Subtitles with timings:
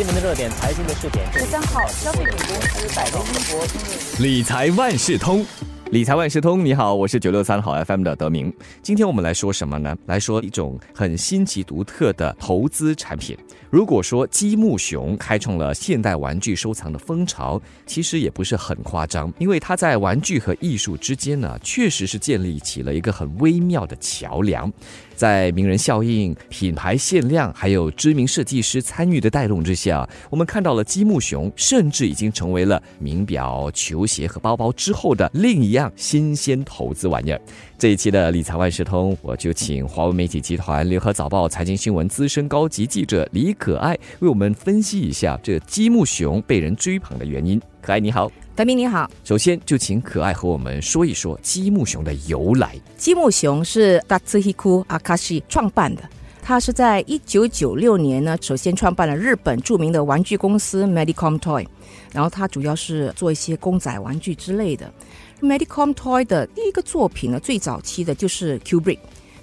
[0.00, 1.30] 新闻的热点，财经的热点。
[1.30, 5.44] 十三号，消费品公司百威英博理财万事通。
[5.90, 8.50] 理财万事通，你好，我是九六三好 FM 的德明。
[8.80, 9.94] 今天我们来说什么呢？
[10.06, 13.36] 来说一种很新奇独特的投资产品。
[13.68, 24.72] 如果说积木熊开创了现代玩具收藏的风潮，其实也不是很夸张，因为它在玩具和艺术之间呢，确实是建立起了一个很微妙的桥梁。
[25.20, 37.40] 在名人效应、品牌限量，还有知名设计师参与的带动之下，我们看到了积木熊，甚至已经成为了名表、球鞋和包包之后的另一样新鲜投资玩意儿。
[37.76, 47.60] 这一期的理财万事通，我就请华为媒体集团联合早报财经新闻资深高级记者李可爱为我们分析一下这积木熊被人追捧的原因。
[47.80, 48.30] 可爱你好。
[48.54, 52.78] 德明你好，首先就请可爱和我们说一说积木熊的由来。
[52.96, 56.02] 积木熊是 Datsuhiko Akashi 创办的，
[56.42, 61.66] 他是在一九九六年呢，首先创办了日本著名的玩具公司 Medicom Toy，
[62.12, 64.92] 然后他主要是做一些公仔玩具之类的。
[65.40, 68.98] Medicom Toy 的第一个作品呢，最早期的就是 Kubrick。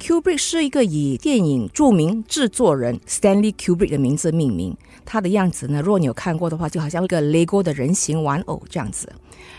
[0.00, 4.74] Kubrick 是一个以电影著名制作人 Stanley Kubrick 的名字命名。
[5.12, 9.12] 它的样子呢，如果你有看过的话，就好像一个 LEGO 的人形玩偶这样子。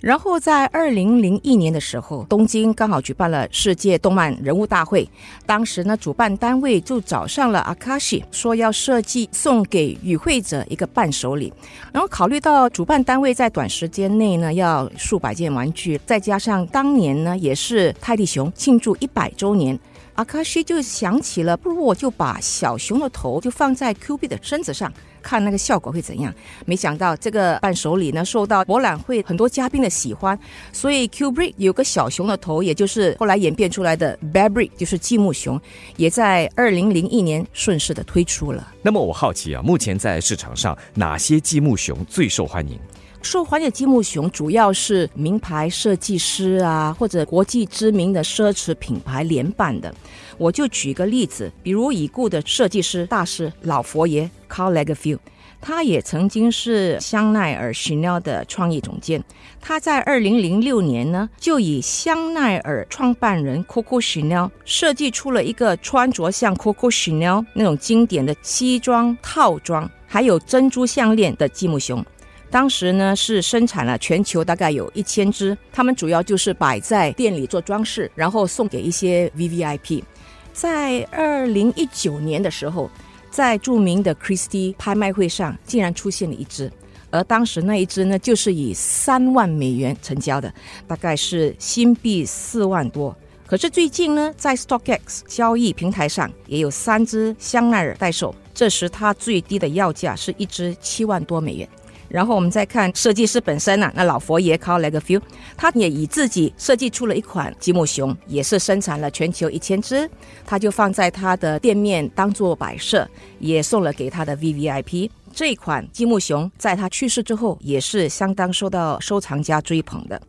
[0.00, 5.06] 然后在二零零一年的时候，东京刚好举办了世界动漫人物大会。
[5.44, 11.52] 当时呢，主办单位就找上了 Akashi，说要设计送给与会者一个伴手礼。
[11.92, 19.78] 然后考虑到主办单位在短时间内呢要数百件玩具，再加上当年呢也是泰迪熊庆祝一百周年。
[20.14, 26.32] 阿卡西就想起了，不如我就把小熊的头就放在 Q B 的身子上，看那个效果会怎样。
[26.64, 30.38] 没想到这个伴手礼呢，受到博览会很多嘉宾的喜欢，
[30.72, 35.60] 所以 Q B 有个小熊的头，也就是后来演变出来的 Babry，就是积木熊，
[35.96, 38.72] 也在二零零一年顺势的推出了。
[38.82, 42.78] 那么我好奇啊，目前在市场上哪些积木熊最受欢迎？
[43.24, 49.92] 受欢迎的积木熊主要是名牌设计师啊，或者国际知名的奢侈品牌联办的。
[50.36, 55.20] 我就举个例子，比如已故的设计师大师老佛爷 Carl Lagerfeld，
[55.58, 59.24] 他也曾经是香奈儿 Chanel 的创意总监。
[59.58, 72.04] 他在二零零六年呢，就以香奈儿创办人 Coco Chanel 设计出了一个穿着像 Coco Chanel 那种经典的西装套装，还有珍珠项链的积木熊。
[72.50, 80.04] 当时呢是生产了全球大概有一千只，他们主要就是摆在店里做装饰，然后送给一些 V V I P。
[80.52, 82.88] 在二零一九年的时候，
[83.28, 86.70] 在著名的 Christie 拍卖会上，竟然出现了一只，
[87.10, 90.54] 而当时那一只呢，就是以三万美元成交的，
[90.86, 93.16] 大概是新币四万多。
[93.46, 101.68] 可是最近呢，在 StockX 交易平台上也有三只香奈儿待售，这时它最低的要价是一只七万多美元。
[102.14, 105.22] 然后我们再看设计师本身呢，那老佛爷 Carl Lagerfeld，
[105.56, 110.08] 他也以自己设计出了一款积木熊，也是生产了全球一千只，
[110.46, 113.10] 他就放在他的店面当做摆设，
[113.40, 115.10] 也送了给他的 V V I P。
[115.34, 120.20] 这款积木熊在他去世之后也是相当受到收藏家追捧的。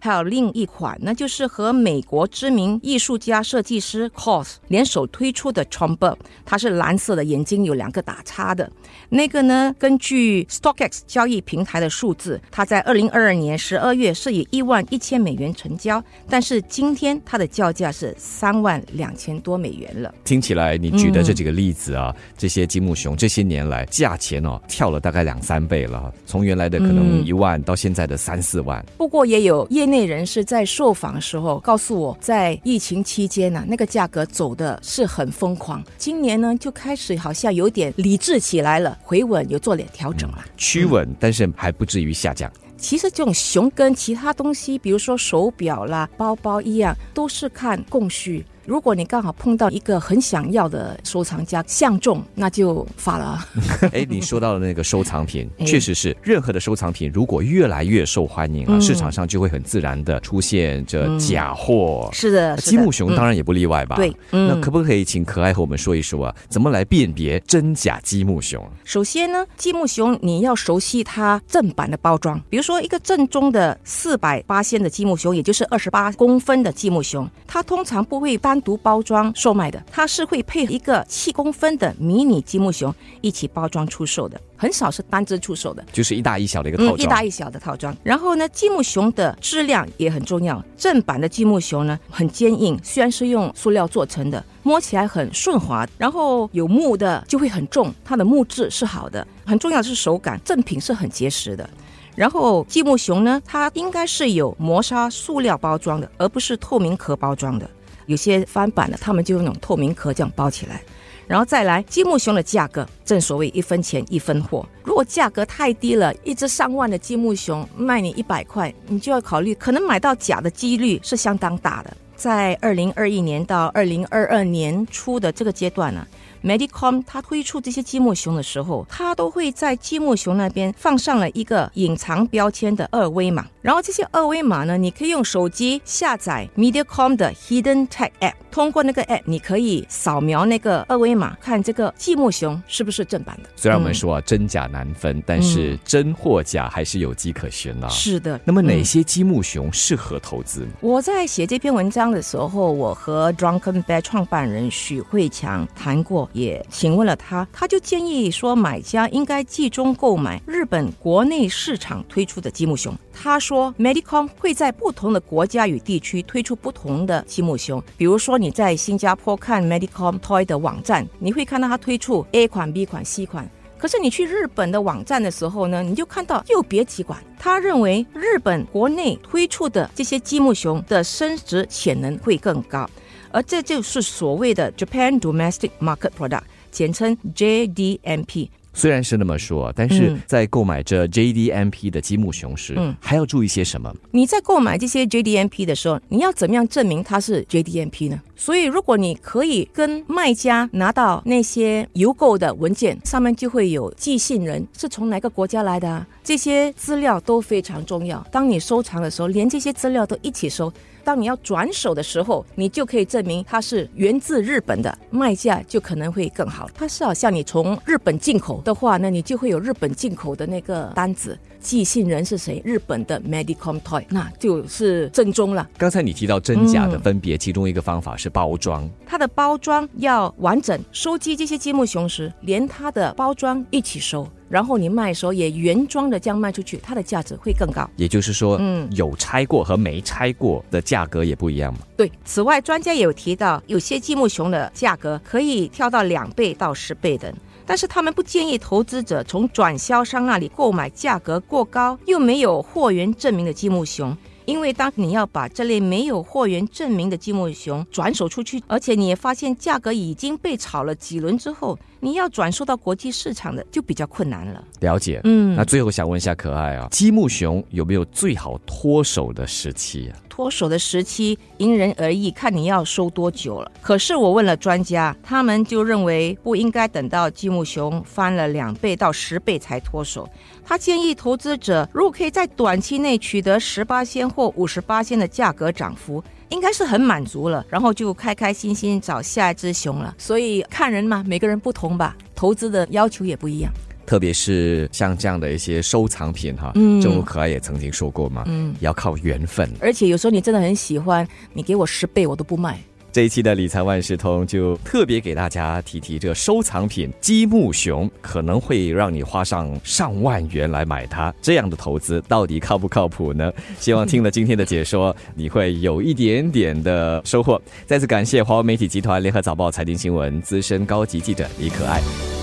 [0.00, 6.16] 还有另一款，那就是和美国知名艺术家设计师 Cos 联手推出的 t r u m b e r
[6.46, 8.70] 它是蓝色的，眼睛有两个打叉的。
[9.10, 20.14] 那个呢，根据 StockX 交易平台的数字，它在二零二二年十二月是以一万一千美元成交，但是今天它的叫价是三万两千多美元了。
[20.24, 24.53] 听起来你举的这几个例子啊，这些积木熊这些年来价钱哦。
[24.66, 28.84] 跳了大概两三倍了，从原来的可能一万到现在的三四万。
[28.96, 35.82] 不过也有业内人士在受访的时候告诉我，在疫情期间呢，那个价格走的是很疯狂。
[35.96, 42.50] 今年呢就开始好像有点理智起来了，回稳有做点调整了，趋稳，但是还不至于下降。
[42.76, 48.44] 其实这种熊跟其他东西，比如说手表啦、包包一样，都是看供需。
[48.66, 53.46] 如果你刚好碰到一个很想要的收藏家相中，那就发了。
[53.92, 62.08] 哎，你说到的那个收藏品， 确实是任何的收藏品，如果越来越受欢迎啊，市场上就会很自然的出现这假货。
[62.10, 63.96] 是的，积木熊当然也不例外吧？
[63.96, 68.66] 对，那可不可以请可爱和我们说一说啊，怎么来辨别真假积木熊？
[68.82, 78.53] 首先呢，积木熊你要熟悉它正版的包装，比如说一个正宗的四百八仙的积木熊，也就是二十八公分的积木熊，它通常不会大。
[78.54, 85.84] 单独包装售卖的，它是会配一个七公分的迷你积木熊一起包装出售的，很少是单只出售的。
[85.92, 87.92] 就是一大一小的一个套装，嗯，一大一小的套装。
[88.04, 90.64] 然后呢，积木熊的质量也很重要。
[90.76, 95.84] 正版的积木熊呢，很坚硬，虽然是用塑料做成的，摸起来很顺滑。
[95.98, 99.26] 然后有木的就会很重，它的木质是好的。
[99.44, 101.68] 很重要的是手感，正品是很结实的。
[102.14, 107.68] 然后积木熊呢，它应该是有磨砂塑料包装的，而不是透明壳包装的。
[108.06, 110.82] 有些翻版的，他们就用那种透明壳这样包起来。
[111.26, 114.66] 然后再来，积木熊的价格，正所谓一分钱一分货。
[114.82, 121.96] 如果价格太低了，一只上万的积木熊卖你一百块，你就要考虑，可能买到假的几率是相当大的。
[122.14, 126.06] 在二零二一年到二零二二年初的这个阶段呢。
[126.44, 133.46] Medicom 它推出这些积木熊的时候，它都会在积木熊那边放上了一个隐藏标签的二维码。
[133.64, 143.48] 然后这些二维码呢，你可以用手机下载 Mediacom 的 Hidden Tag App，通过那个 App，你可以扫描那个二维码，看这个积木熊是不是正版的。
[143.56, 147.88] 虽然我们说啊，真假难分，但是真或假还是有迹可循啊。
[147.88, 148.38] 是的。
[148.44, 150.68] 那么哪些积木熊适合投资？
[150.82, 156.28] 我在写这篇文章的时候，我和 Drunken Bear 创办人许慧强谈过。
[156.34, 162.94] 也询问了他，他就建议说，买家应该集中购买日本国内市场推出的积木熊。
[163.16, 167.82] 他说，Medicom 会在不同的国家与地区推出不同的积木熊。
[167.96, 173.48] 比如说，你在新加坡看 Medicom Toy 的网站，你会看到它推出 A 款、B 款、C 款。
[173.78, 177.22] 可是你去日本的网站的时候呢，你就看到又别几款。
[177.38, 182.88] 他认为日本国内推出的这些积木熊的升值潜能会更高。
[183.30, 188.48] 而这就是所谓的 Japan Domestic Market Product，简称 JDMP。
[188.74, 193.94] 虽然是那么说，但是在购买这 JDMP 的积木熊时，嗯，还要注意些什么？
[194.10, 198.20] 你在购买这些 JDMP 的时候，你要怎么样证明它是 JDMP 呢？
[198.36, 208.26] 所以，如果你可以跟卖家拿到那些邮购的文件，上面就会有寄信人是从哪个国家来的，这些资料都非常重要。
[208.32, 210.72] 当你收藏的时候，连这些资料都一起收。
[211.04, 216.68] 当你要转手的时候，你就可以证明它是源自日本的，卖价就可能会更好。
[216.74, 222.60] 它是好像你从日本进口的话，那你就会有日本进口的那个单子，寄信人是谁？
[222.64, 225.68] 日本的 Medicom Toy，那就是正宗了。
[225.76, 230.80] 刚才你提到真假的分别，其中一个方法是包装，它的包装要完整。
[230.90, 234.26] 收集这些积木熊时，连它的包装一起收。
[234.54, 237.90] 然后你卖的时候也原装的这样卖出去，它的价值会更高。
[237.96, 241.80] 也就是说，嗯，有拆过和没拆过的价格也不一样嘛。
[241.96, 242.08] 对。
[242.24, 247.34] 此外，专家也有提到，有些积木熊的价格可以跳到两倍到十倍的，
[247.66, 254.16] 但是他们不建议投资者从转销商那里购买价格过高又没有货源证明的积木熊。
[254.46, 264.62] 因为当你要把这类没有货源证明的积木熊转手出去，而且你也发现价格已经被炒了几轮之后，你要转售到国际市场的就比较困难了。
[264.80, 270.20] 了解，嗯，那最后想问一下可爱啊，积木熊有没有最好脱手的时期啊？
[270.28, 273.72] 脱手的时期因人而异，看你要收多久了。
[273.80, 280.28] 可是我问了专家，他们就认为不应该等到积木熊翻了两倍到十倍才脱手。
[280.62, 286.22] 他建议投资者，如果可以在短期内取得十八仙或五十八仙的价格涨幅，
[286.54, 290.14] 应该是很满足了，然后就开开心心找下一只熊了。
[290.16, 293.70] 所以看人嘛，每个人不同吧，投资的要求也不一样。
[294.06, 299.68] 特别是像这样的一些收藏品哈，嗯，正如可爱也曾经说过嘛，嗯，要靠缘分。
[299.80, 302.78] 而且有时候你真的很喜欢，你给我十倍我都不卖。
[303.14, 313.52] 这一期的理财万事通就特别给大家提提这收藏品积木熊，可能会让你花上上万元来买它，这样的投资到底靠不靠谱呢？
[313.78, 317.62] 希望听了今天的解说，你会有一点点的收获。
[317.86, 322.00] 再次感谢华为媒体集团联合早报财经新闻资深高级记者李可爱。